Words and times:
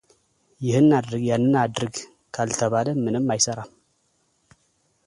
ይህን 0.65 0.87
አድርግ 0.99 1.21
ያንን 1.31 1.53
አድርግ 1.65 1.93
ካልተባለ 2.37 2.87
ምንም 3.05 3.31
አይሰራም፡፡ 3.35 3.71